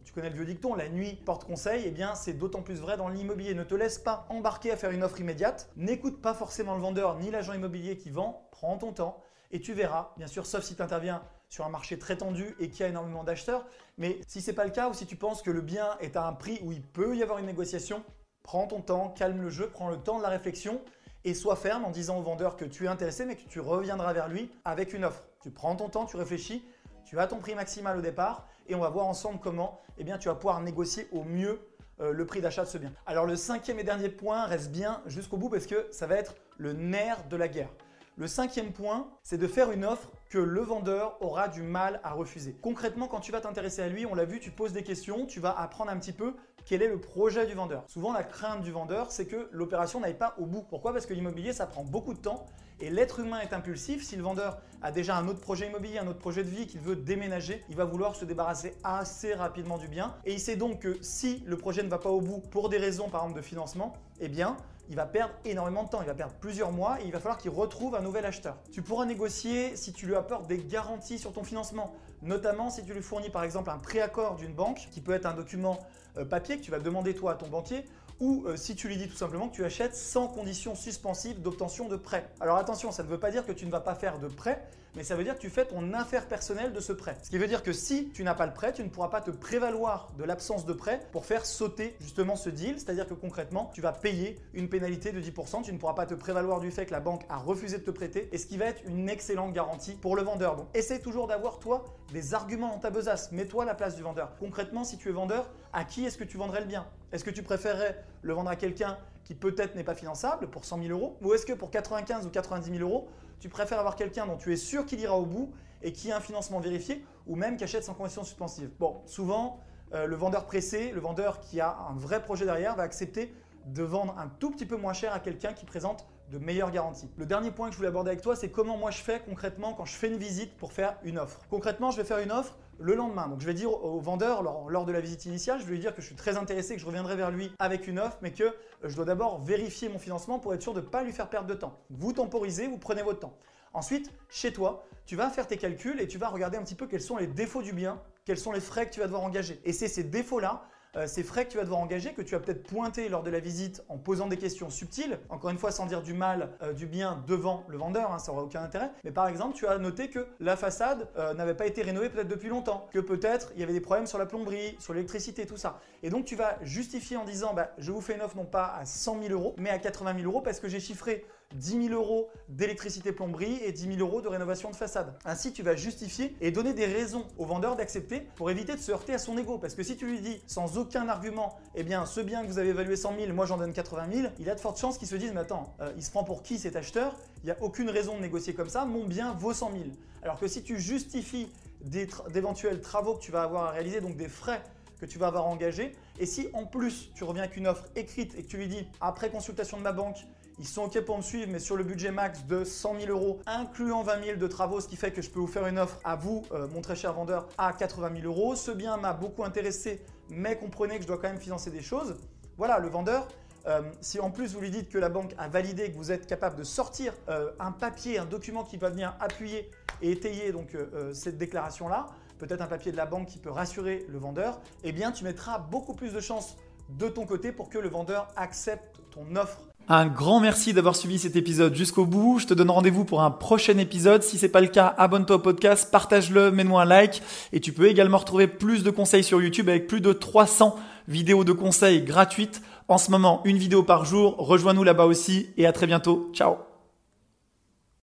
tu 0.03 0.13
connais 0.13 0.29
le 0.29 0.35
vieux 0.35 0.45
dicton, 0.45 0.75
la 0.75 0.89
nuit 0.89 1.13
porte 1.25 1.45
conseil, 1.45 1.83
eh 1.85 1.91
bien 1.91 2.15
c'est 2.15 2.33
d'autant 2.33 2.61
plus 2.61 2.79
vrai 2.79 2.97
dans 2.97 3.07
l'immobilier. 3.07 3.53
Ne 3.53 3.63
te 3.63 3.75
laisse 3.75 3.97
pas 3.97 4.25
embarquer 4.29 4.71
à 4.71 4.77
faire 4.77 4.91
une 4.91 5.03
offre 5.03 5.19
immédiate, 5.19 5.69
n'écoute 5.77 6.21
pas 6.21 6.33
forcément 6.33 6.75
le 6.75 6.81
vendeur 6.81 7.17
ni 7.17 7.31
l'agent 7.31 7.53
immobilier 7.53 7.97
qui 7.97 8.09
vend, 8.09 8.47
prends 8.51 8.77
ton 8.77 8.91
temps 8.91 9.21
et 9.51 9.59
tu 9.59 9.73
verras, 9.73 10.13
bien 10.17 10.27
sûr, 10.27 10.45
sauf 10.45 10.63
si 10.63 10.75
tu 10.75 10.81
interviens 10.81 11.23
sur 11.49 11.65
un 11.65 11.69
marché 11.69 11.99
très 11.99 12.17
tendu 12.17 12.55
et 12.59 12.69
qui 12.69 12.83
a 12.83 12.87
énormément 12.87 13.23
d'acheteurs, 13.23 13.65
mais 13.97 14.19
si 14.27 14.41
c'est 14.41 14.53
pas 14.53 14.63
le 14.63 14.71
cas 14.71 14.89
ou 14.89 14.93
si 14.93 15.05
tu 15.05 15.17
penses 15.17 15.41
que 15.41 15.51
le 15.51 15.61
bien 15.61 15.97
est 15.99 16.15
à 16.15 16.25
un 16.25 16.33
prix 16.33 16.59
où 16.63 16.71
il 16.71 16.81
peut 16.81 17.15
y 17.15 17.23
avoir 17.23 17.39
une 17.39 17.45
négociation, 17.45 18.03
prends 18.43 18.67
ton 18.67 18.81
temps, 18.81 19.09
calme 19.09 19.41
le 19.41 19.49
jeu, 19.49 19.69
prends 19.69 19.89
le 19.89 19.97
temps 19.97 20.17
de 20.17 20.23
la 20.23 20.29
réflexion 20.29 20.81
et 21.23 21.33
sois 21.33 21.55
ferme 21.55 21.85
en 21.85 21.91
disant 21.91 22.17
au 22.17 22.21
vendeur 22.21 22.55
que 22.55 22.65
tu 22.65 22.85
es 22.85 22.87
intéressé 22.87 23.25
mais 23.25 23.35
que 23.35 23.47
tu 23.47 23.59
reviendras 23.59 24.13
vers 24.13 24.29
lui 24.29 24.49
avec 24.63 24.93
une 24.93 25.03
offre. 25.03 25.27
Tu 25.43 25.51
prends 25.51 25.75
ton 25.75 25.89
temps, 25.89 26.05
tu 26.05 26.15
réfléchis, 26.15 26.63
tu 27.05 27.19
as 27.19 27.27
ton 27.27 27.39
prix 27.39 27.55
maximal 27.55 27.97
au 27.97 28.01
départ 28.01 28.47
et 28.67 28.75
on 28.75 28.79
va 28.79 28.89
voir 28.89 29.05
ensemble 29.05 29.39
comment 29.41 29.79
eh 29.97 30.05
tu 30.19 30.27
vas 30.27 30.35
pouvoir 30.35 30.61
négocier 30.61 31.07
au 31.11 31.23
mieux 31.23 31.59
euh, 31.99 32.11
le 32.11 32.25
prix 32.25 32.41
d'achat 32.41 32.63
de 32.63 32.69
ce 32.69 32.77
bien. 32.77 32.91
Alors 33.05 33.25
le 33.25 33.35
cinquième 33.35 33.79
et 33.79 33.83
dernier 33.83 34.09
point 34.09 34.45
reste 34.45 34.71
bien 34.71 35.01
jusqu'au 35.05 35.37
bout 35.37 35.49
parce 35.49 35.67
que 35.67 35.87
ça 35.91 36.07
va 36.07 36.15
être 36.15 36.35
le 36.57 36.73
nerf 36.73 37.27
de 37.29 37.35
la 37.35 37.47
guerre. 37.47 37.69
Le 38.17 38.27
cinquième 38.27 38.73
point, 38.73 39.09
c'est 39.23 39.37
de 39.37 39.47
faire 39.47 39.71
une 39.71 39.85
offre 39.85 40.09
que 40.29 40.37
le 40.37 40.61
vendeur 40.61 41.17
aura 41.21 41.47
du 41.47 41.61
mal 41.61 42.01
à 42.03 42.11
refuser. 42.11 42.55
Concrètement, 42.61 43.07
quand 43.07 43.19
tu 43.19 43.31
vas 43.31 43.41
t'intéresser 43.41 43.81
à 43.81 43.87
lui, 43.87 44.05
on 44.05 44.13
l'a 44.13 44.25
vu, 44.25 44.39
tu 44.39 44.51
poses 44.51 44.73
des 44.73 44.83
questions, 44.83 45.25
tu 45.25 45.39
vas 45.39 45.57
apprendre 45.57 45.91
un 45.91 45.97
petit 45.97 46.11
peu 46.11 46.35
quel 46.65 46.81
est 46.81 46.87
le 46.87 46.99
projet 46.99 47.45
du 47.45 47.53
vendeur. 47.53 47.83
Souvent, 47.87 48.13
la 48.13 48.23
crainte 48.23 48.61
du 48.61 48.71
vendeur, 48.71 49.11
c'est 49.11 49.25
que 49.25 49.49
l'opération 49.51 49.99
n'aille 49.99 50.17
pas 50.17 50.35
au 50.37 50.45
bout. 50.45 50.63
Pourquoi? 50.69 50.93
Parce 50.93 51.05
que 51.05 51.13
l'immobilier, 51.13 51.53
ça 51.53 51.65
prend 51.65 51.83
beaucoup 51.83 52.13
de 52.13 52.19
temps 52.19 52.45
et 52.79 52.89
l'être 52.89 53.19
humain 53.19 53.39
est 53.39 53.53
impulsif. 53.53 54.03
Si 54.03 54.15
le 54.15 54.23
vendeur 54.23 54.57
a 54.81 54.91
déjà 54.91 55.15
un 55.15 55.27
autre 55.27 55.39
projet 55.39 55.67
immobilier, 55.67 55.99
un 55.99 56.07
autre 56.07 56.19
projet 56.19 56.43
de 56.43 56.49
vie 56.49 56.67
qu'il 56.67 56.81
veut 56.81 56.95
déménager, 56.95 57.63
il 57.69 57.75
va 57.75 57.85
vouloir 57.85 58.15
se 58.15 58.25
débarrasser 58.25 58.75
assez 58.83 59.33
rapidement 59.33 59.77
du 59.77 59.87
bien. 59.87 60.15
Et 60.25 60.33
il 60.33 60.39
sait 60.39 60.55
donc 60.55 60.79
que 60.79 60.97
si 61.01 61.43
le 61.45 61.57
projet 61.57 61.83
ne 61.83 61.89
va 61.89 61.99
pas 61.99 62.09
au 62.09 62.21
bout 62.21 62.39
pour 62.39 62.69
des 62.69 62.77
raisons, 62.77 63.09
par 63.09 63.21
exemple, 63.21 63.39
de 63.39 63.45
financement, 63.45 63.93
eh 64.19 64.29
bien, 64.29 64.57
il 64.91 64.97
va 64.97 65.05
perdre 65.05 65.33
énormément 65.45 65.85
de 65.85 65.89
temps, 65.89 66.01
il 66.01 66.07
va 66.07 66.13
perdre 66.13 66.33
plusieurs 66.41 66.73
mois 66.73 66.99
et 66.99 67.05
il 67.05 67.13
va 67.13 67.19
falloir 67.19 67.37
qu'il 67.37 67.49
retrouve 67.49 67.95
un 67.95 68.01
nouvel 68.01 68.25
acheteur. 68.25 68.57
Tu 68.73 68.81
pourras 68.81 69.05
négocier 69.05 69.77
si 69.77 69.93
tu 69.93 70.05
lui 70.05 70.15
apportes 70.15 70.47
des 70.47 70.57
garanties 70.57 71.17
sur 71.17 71.31
ton 71.31 71.45
financement, 71.45 71.93
notamment 72.21 72.69
si 72.69 72.83
tu 72.83 72.93
lui 72.93 73.01
fournis 73.01 73.29
par 73.29 73.45
exemple 73.45 73.69
un 73.69 73.77
préaccord 73.77 74.35
d'une 74.35 74.53
banque, 74.53 74.89
qui 74.91 74.99
peut 74.99 75.13
être 75.13 75.25
un 75.25 75.33
document 75.33 75.79
euh, 76.17 76.25
papier 76.25 76.57
que 76.57 76.61
tu 76.61 76.71
vas 76.71 76.79
demander 76.79 77.15
toi 77.15 77.31
à 77.31 77.35
ton 77.35 77.47
banquier, 77.47 77.85
ou 78.19 78.43
euh, 78.45 78.57
si 78.57 78.75
tu 78.75 78.89
lui 78.89 78.97
dis 78.97 79.07
tout 79.07 79.15
simplement 79.15 79.47
que 79.47 79.55
tu 79.55 79.63
achètes 79.63 79.95
sans 79.95 80.27
condition 80.27 80.75
suspensive 80.75 81.41
d'obtention 81.41 81.87
de 81.87 81.95
prêt. 81.95 82.29
Alors 82.41 82.57
attention, 82.57 82.91
ça 82.91 83.03
ne 83.03 83.07
veut 83.07 83.19
pas 83.19 83.31
dire 83.31 83.45
que 83.45 83.53
tu 83.53 83.65
ne 83.65 83.71
vas 83.71 83.79
pas 83.79 83.95
faire 83.95 84.19
de 84.19 84.27
prêt, 84.27 84.61
mais 84.95 85.03
ça 85.03 85.15
veut 85.15 85.23
dire 85.23 85.35
que 85.35 85.39
tu 85.39 85.49
fais 85.49 85.65
ton 85.65 85.93
affaire 85.93 86.27
personnelle 86.27 86.73
de 86.73 86.79
ce 86.79 86.93
prêt. 86.93 87.17
Ce 87.23 87.29
qui 87.29 87.37
veut 87.37 87.47
dire 87.47 87.63
que 87.63 87.73
si 87.73 88.09
tu 88.09 88.23
n'as 88.23 88.33
pas 88.33 88.45
le 88.45 88.53
prêt, 88.53 88.73
tu 88.73 88.83
ne 88.83 88.89
pourras 88.89 89.09
pas 89.09 89.21
te 89.21 89.31
prévaloir 89.31 90.09
de 90.17 90.23
l'absence 90.23 90.65
de 90.65 90.73
prêt 90.73 91.01
pour 91.11 91.25
faire 91.25 91.45
sauter 91.45 91.95
justement 91.99 92.35
ce 92.35 92.49
deal, 92.49 92.79
c'est-à-dire 92.79 93.07
que 93.07 93.13
concrètement, 93.13 93.71
tu 93.73 93.81
vas 93.81 93.93
payer 93.93 94.39
une 94.53 94.69
pénalité 94.69 95.11
de 95.11 95.21
10%, 95.21 95.63
tu 95.63 95.73
ne 95.73 95.77
pourras 95.77 95.93
pas 95.93 96.05
te 96.05 96.13
prévaloir 96.13 96.59
du 96.59 96.71
fait 96.71 96.85
que 96.85 96.91
la 96.91 96.99
banque 96.99 97.23
a 97.29 97.37
refusé 97.37 97.77
de 97.77 97.83
te 97.83 97.91
prêter, 97.91 98.29
et 98.31 98.37
ce 98.37 98.45
qui 98.45 98.57
va 98.57 98.65
être 98.65 98.81
une 98.85 99.09
excellente 99.09 99.53
garantie 99.53 99.93
pour 99.93 100.15
le 100.15 100.23
vendeur. 100.23 100.55
Donc 100.55 100.67
essaie 100.73 100.99
toujours 100.99 101.27
d'avoir 101.27 101.59
toi 101.59 101.83
des 102.11 102.33
arguments 102.33 102.69
dans 102.69 102.79
ta 102.79 102.89
besace, 102.89 103.31
mets-toi 103.31 103.65
la 103.65 103.75
place 103.75 103.95
du 103.95 104.01
vendeur. 104.01 104.35
Concrètement, 104.39 104.83
si 104.83 104.97
tu 104.97 105.09
es 105.09 105.11
vendeur, 105.11 105.49
à 105.73 105.85
qui 105.85 106.05
est-ce 106.05 106.17
que 106.17 106.23
tu 106.23 106.37
vendrais 106.37 106.61
le 106.61 106.67
bien? 106.67 106.85
Est-ce 107.11 107.23
que 107.23 107.29
tu 107.29 107.43
préférerais 107.43 108.03
le 108.21 108.33
vendre 108.33 108.49
à 108.49 108.55
quelqu'un 108.55 108.97
peut-être 109.33 109.75
n'est 109.75 109.83
pas 109.83 109.95
finançable 109.95 110.49
pour 110.49 110.65
100 110.65 110.83
000 110.83 110.89
euros 110.91 111.17
Ou 111.21 111.33
est-ce 111.33 111.45
que 111.45 111.53
pour 111.53 111.71
95 111.71 112.25
ou 112.25 112.29
90 112.29 112.77
000 112.77 112.81
euros, 112.81 113.07
tu 113.39 113.49
préfères 113.49 113.79
avoir 113.79 113.95
quelqu'un 113.95 114.25
dont 114.25 114.37
tu 114.37 114.53
es 114.53 114.57
sûr 114.57 114.85
qu'il 114.85 114.99
ira 114.99 115.17
au 115.17 115.25
bout 115.25 115.51
et 115.81 115.93
qui 115.93 116.11
a 116.11 116.17
un 116.17 116.19
financement 116.19 116.59
vérifié 116.59 117.03
ou 117.27 117.35
même 117.35 117.57
qui 117.57 117.63
achète 117.63 117.83
sans 117.83 117.93
condition 117.93 118.23
suspensive 118.23 118.69
Bon, 118.79 119.01
souvent, 119.05 119.59
euh, 119.93 120.05
le 120.05 120.15
vendeur 120.15 120.45
pressé, 120.45 120.91
le 120.91 121.01
vendeur 121.01 121.39
qui 121.39 121.59
a 121.59 121.75
un 121.89 121.95
vrai 121.95 122.21
projet 122.21 122.45
derrière 122.45 122.75
va 122.75 122.83
accepter 122.83 123.33
de 123.65 123.83
vendre 123.83 124.15
un 124.17 124.27
tout 124.27 124.51
petit 124.51 124.65
peu 124.65 124.75
moins 124.75 124.93
cher 124.93 125.13
à 125.13 125.19
quelqu'un 125.19 125.53
qui 125.53 125.65
présente 125.65 126.05
de 126.31 126.37
meilleures 126.37 126.71
garanties. 126.71 127.09
Le 127.17 127.25
dernier 127.25 127.51
point 127.51 127.67
que 127.67 127.73
je 127.73 127.77
voulais 127.77 127.89
aborder 127.89 128.11
avec 128.11 128.21
toi, 128.21 128.35
c'est 128.35 128.49
comment 128.49 128.77
moi 128.77 128.89
je 128.89 129.01
fais 129.01 129.19
concrètement 129.19 129.73
quand 129.73 129.85
je 129.85 129.95
fais 129.95 130.07
une 130.07 130.17
visite 130.17 130.55
pour 130.57 130.71
faire 130.71 130.95
une 131.03 131.19
offre. 131.19 131.41
Concrètement, 131.49 131.91
je 131.91 131.97
vais 131.97 132.05
faire 132.05 132.19
une 132.19 132.31
offre 132.31 132.57
le 132.81 132.95
lendemain. 132.95 133.27
Donc 133.27 133.39
je 133.39 133.45
vais 133.45 133.53
dire 133.53 133.71
au 133.71 133.99
vendeur 133.99 134.43
lors, 134.43 134.85
de 134.85 134.91
la 134.91 134.99
visite 134.99 135.25
initiale, 135.25 135.59
je 135.59 135.65
vais 135.65 135.71
lui 135.71 135.79
dire 135.79 135.95
que 135.95 136.01
je 136.01 136.07
suis 136.07 136.15
très 136.15 136.37
intéressé, 136.37 136.75
que 136.75 136.81
je 136.81 136.85
reviendrai 136.85 137.15
vers 137.15 137.31
lui 137.31 137.51
avec 137.59 137.87
une 137.87 137.99
offre, 137.99 138.17
mais 138.21 138.31
que 138.31 138.43
euh, 138.43 138.53
je 138.83 138.95
dois 138.95 139.05
d'abord 139.05 139.41
vérifier 139.41 139.89
mon 139.89 139.99
financement 139.99 140.39
pour 140.39 140.53
être 140.53 140.61
sûr 140.61 140.73
de 140.73 140.81
ne 140.81 140.85
pas 140.85 141.03
lui 141.03 141.11
faire 141.11 141.29
perdre 141.29 141.47
de 141.47 141.53
temps. 141.53 141.79
Vous 141.89 142.13
temporisez, 142.13 142.67
vous 142.67 142.77
prenez 142.77 143.03
votre 143.03 143.19
temps. 143.19 143.37
Ensuite, 143.73 144.11
chez 144.29 144.51
toi, 144.51 144.83
tu 145.05 145.15
vas 145.15 145.29
faire 145.29 145.47
tes 145.47 145.57
calculs 145.57 146.01
et 146.01 146.07
tu 146.07 146.17
vas 146.17 146.27
regarder 146.27 146.57
un 146.57 146.63
petit 146.63 146.75
peu 146.75 146.87
quels 146.87 147.01
sont 147.01 147.17
les 147.17 147.27
défauts 147.27 147.61
du 147.61 147.71
bien, 147.71 148.01
quels 148.25 148.37
sont 148.37 148.51
les 148.51 148.59
frais 148.59 148.87
que 148.87 148.93
tu 148.93 148.99
vas 148.99 149.05
devoir 149.05 149.23
engager. 149.23 149.61
Et 149.63 149.71
c'est 149.71 149.87
ces 149.87 150.03
défauts-là 150.03 150.65
euh, 150.97 151.07
ces 151.07 151.23
frais 151.23 151.45
que 151.45 151.51
tu 151.51 151.57
vas 151.57 151.63
devoir 151.63 151.79
engager, 151.79 152.13
que 152.13 152.21
tu 152.21 152.35
vas 152.35 152.41
peut-être 152.41 152.63
pointer 152.63 153.07
lors 153.07 153.23
de 153.23 153.29
la 153.29 153.39
visite 153.39 153.81
en 153.87 153.97
posant 153.97 154.27
des 154.27 154.37
questions 154.37 154.69
subtiles, 154.69 155.19
encore 155.29 155.49
une 155.49 155.57
fois 155.57 155.71
sans 155.71 155.85
dire 155.85 156.01
du 156.01 156.13
mal, 156.13 156.49
euh, 156.61 156.73
du 156.73 156.85
bien 156.85 157.23
devant 157.27 157.63
le 157.69 157.77
vendeur, 157.77 158.11
hein, 158.11 158.19
ça 158.19 158.31
n'aura 158.31 158.43
aucun 158.43 158.61
intérêt. 158.61 158.91
Mais 159.05 159.11
par 159.11 159.29
exemple, 159.29 159.55
tu 159.55 159.65
as 159.67 159.77
noté 159.77 160.09
que 160.09 160.27
la 160.41 160.57
façade 160.57 161.07
euh, 161.17 161.33
n'avait 161.33 161.55
pas 161.55 161.65
été 161.65 161.81
rénovée 161.81 162.09
peut-être 162.09 162.27
depuis 162.27 162.49
longtemps, 162.49 162.89
que 162.91 162.99
peut-être 162.99 163.51
il 163.55 163.61
y 163.61 163.63
avait 163.63 163.71
des 163.71 163.79
problèmes 163.79 164.05
sur 164.05 164.17
la 164.17 164.25
plomberie, 164.25 164.75
sur 164.79 164.93
l'électricité, 164.93 165.45
tout 165.45 165.57
ça. 165.57 165.79
Et 166.03 166.09
donc 166.09 166.25
tu 166.25 166.35
vas 166.35 166.57
justifier 166.61 167.15
en 167.15 167.23
disant, 167.23 167.53
bah, 167.53 167.71
je 167.77 167.91
vous 167.91 168.01
fais 168.01 168.15
une 168.15 168.21
offre 168.21 168.35
non 168.35 168.45
pas 168.45 168.75
à 168.77 168.85
100 168.85 169.21
000 169.21 169.33
euros, 169.33 169.55
mais 169.57 169.69
à 169.69 169.79
80 169.79 170.15
000 170.19 170.25
euros 170.25 170.41
parce 170.41 170.59
que 170.59 170.67
j'ai 170.67 170.81
chiffré 170.81 171.25
10 171.55 171.87
000 171.87 171.93
euros 171.93 172.29
d'électricité 172.49 173.11
plomberie 173.11 173.59
et 173.63 173.71
10 173.71 173.95
000 173.95 173.99
euros 173.99 174.21
de 174.21 174.27
rénovation 174.27 174.69
de 174.71 174.75
façade. 174.75 175.17
Ainsi, 175.25 175.53
tu 175.53 175.63
vas 175.63 175.75
justifier 175.75 176.35
et 176.41 176.51
donner 176.51 176.73
des 176.73 176.85
raisons 176.85 177.25
au 177.37 177.45
vendeur 177.45 177.75
d'accepter 177.75 178.21
pour 178.35 178.49
éviter 178.49 178.75
de 178.75 178.79
se 178.79 178.91
heurter 178.91 179.13
à 179.13 179.17
son 179.17 179.37
ego. 179.37 179.57
Parce 179.57 179.75
que 179.75 179.83
si 179.83 179.97
tu 179.97 180.05
lui 180.05 180.21
dis 180.21 180.41
sans 180.47 180.77
aucun 180.77 181.07
argument, 181.09 181.57
eh 181.75 181.83
bien, 181.83 182.05
ce 182.05 182.21
bien 182.21 182.43
que 182.43 182.47
vous 182.47 182.59
avez 182.59 182.69
évalué 182.69 182.95
100 182.95 183.15
000, 183.19 183.33
moi 183.33 183.45
j'en 183.45 183.57
donne 183.57 183.73
80 183.73 184.07
000, 184.13 184.27
il 184.39 184.49
a 184.49 184.55
de 184.55 184.59
fortes 184.59 184.79
chances 184.79 184.97
qu'il 184.97 185.07
se 185.07 185.15
dise, 185.15 185.31
mais 185.33 185.41
attends, 185.41 185.75
euh, 185.81 185.91
il 185.97 186.03
se 186.03 186.11
prend 186.11 186.23
pour 186.23 186.43
qui 186.43 186.59
cet 186.59 186.75
acheteur? 186.75 187.17
Il 187.43 187.45
n'y 187.45 187.51
a 187.51 187.57
aucune 187.61 187.89
raison 187.89 188.15
de 188.15 188.21
négocier 188.21 188.53
comme 188.53 188.69
ça, 188.69 188.85
mon 188.85 189.05
bien 189.05 189.33
vaut 189.33 189.53
100 189.53 189.71
000. 189.71 189.83
Alors 190.23 190.39
que 190.39 190.47
si 190.47 190.63
tu 190.63 190.79
justifies 190.79 191.49
d'éventuels 191.81 192.81
travaux 192.81 193.15
que 193.15 193.21
tu 193.21 193.31
vas 193.31 193.43
avoir 193.43 193.65
à 193.65 193.71
réaliser, 193.71 194.01
donc 194.01 194.15
des 194.15 194.29
frais 194.29 194.61
que 194.99 195.05
tu 195.07 195.17
vas 195.17 195.27
avoir 195.27 195.47
engagé. 195.47 195.93
Et 196.19 196.27
si 196.27 196.47
en 196.53 196.65
plus 196.65 197.11
tu 197.15 197.23
reviens 197.23 197.43
avec 197.43 197.57
une 197.57 197.67
offre 197.67 197.85
écrite 197.95 198.35
et 198.37 198.43
que 198.43 198.47
tu 198.47 198.57
lui 198.57 198.67
dis 198.67 198.87
après 199.01 199.31
consultation 199.31 199.77
de 199.77 199.81
ma 199.81 199.91
banque, 199.91 200.27
ils 200.59 200.67
sont 200.67 200.83
OK 200.83 200.99
pour 201.01 201.17
me 201.17 201.21
suivre, 201.21 201.51
mais 201.51 201.59
sur 201.59 201.75
le 201.75 201.83
budget 201.83 202.11
max 202.11 202.45
de 202.45 202.63
100 202.63 202.99
000 203.01 203.11
euros, 203.11 203.39
incluant 203.45 204.03
20 204.03 204.23
000 204.23 204.37
de 204.37 204.47
travaux, 204.47 204.79
ce 204.79 204.87
qui 204.87 204.95
fait 204.95 205.11
que 205.11 205.21
je 205.21 205.29
peux 205.29 205.39
vous 205.39 205.47
faire 205.47 205.65
une 205.67 205.79
offre 205.79 205.99
à 206.03 206.15
vous, 206.15 206.43
euh, 206.51 206.67
mon 206.67 206.81
très 206.81 206.95
cher 206.95 207.13
vendeur, 207.13 207.47
à 207.57 207.73
80 207.73 208.11
000 208.21 208.27
euros. 208.27 208.55
Ce 208.55 208.71
bien 208.71 208.97
m'a 208.97 209.13
beaucoup 209.13 209.43
intéressé, 209.43 210.01
mais 210.29 210.57
comprenez 210.57 210.97
que 210.97 211.03
je 211.03 211.07
dois 211.07 211.17
quand 211.17 211.29
même 211.29 211.39
financer 211.39 211.71
des 211.71 211.81
choses. 211.81 212.17
Voilà, 212.57 212.79
le 212.79 212.89
vendeur, 212.89 213.27
euh, 213.67 213.81
si 214.01 214.19
en 214.19 214.31
plus 214.31 214.53
vous 214.53 214.61
lui 214.61 214.71
dites 214.71 214.89
que 214.89 214.97
la 214.97 215.09
banque 215.09 215.33
a 215.37 215.47
validé, 215.47 215.91
que 215.91 215.97
vous 215.97 216.11
êtes 216.11 216.27
capable 216.27 216.55
de 216.55 216.63
sortir 216.63 217.13
euh, 217.29 217.51
un 217.59 217.71
papier, 217.71 218.19
un 218.19 218.25
document 218.25 218.63
qui 218.63 218.77
va 218.77 218.89
venir 218.89 219.15
appuyer 219.19 219.69
et 220.01 220.11
étayer 220.11 220.51
donc 220.51 220.75
cette 221.13 221.37
déclaration-là, 221.37 222.07
peut-être 222.39 222.61
un 222.61 222.67
papier 222.67 222.91
de 222.91 222.97
la 222.97 223.05
banque 223.05 223.27
qui 223.27 223.37
peut 223.37 223.51
rassurer 223.51 224.03
le 224.09 224.17
vendeur, 224.17 224.59
eh 224.83 224.91
bien 224.91 225.11
tu 225.11 225.23
mettras 225.23 225.59
beaucoup 225.59 225.93
plus 225.93 226.11
de 226.11 226.19
chances 226.19 226.57
de 226.89 227.07
ton 227.07 227.25
côté 227.25 227.51
pour 227.51 227.69
que 227.69 227.77
le 227.77 227.87
vendeur 227.89 228.27
accepte 228.35 229.00
ton 229.13 229.35
offre. 229.35 229.57
Un 229.89 230.07
grand 230.07 230.39
merci 230.39 230.73
d'avoir 230.73 230.95
suivi 230.95 231.19
cet 231.19 231.35
épisode 231.35 231.75
jusqu'au 231.75 232.05
bout. 232.05 232.39
Je 232.39 232.47
te 232.47 232.53
donne 232.53 232.69
rendez-vous 232.69 233.03
pour 233.03 233.21
un 233.21 233.31
prochain 233.31 233.77
épisode. 233.77 234.23
Si 234.23 234.37
c'est 234.37 234.47
pas 234.47 234.61
le 234.61 234.67
cas, 234.67 234.93
abonne-toi 234.97 235.35
au 235.35 235.39
podcast, 235.39 235.89
partage-le, 235.91 236.51
mets-moi 236.51 236.83
un 236.83 236.85
like 236.85 237.21
et 237.51 237.59
tu 237.59 237.73
peux 237.73 237.87
également 237.87 238.19
retrouver 238.19 238.47
plus 238.47 238.83
de 238.83 238.91
conseils 238.91 239.23
sur 239.23 239.41
YouTube 239.41 239.69
avec 239.69 239.87
plus 239.87 240.01
de 240.01 240.13
300 240.13 240.75
vidéos 241.07 241.43
de 241.43 241.51
conseils 241.51 242.03
gratuites. 242.03 242.61
En 242.87 242.97
ce 242.97 243.11
moment, 243.11 243.41
une 243.43 243.57
vidéo 243.57 243.83
par 243.83 244.05
jour. 244.05 244.35
Rejoins-nous 244.37 244.83
là-bas 244.83 245.05
aussi 245.05 245.49
et 245.57 245.65
à 245.65 245.73
très 245.73 245.87
bientôt. 245.87 246.29
Ciao 246.33 246.70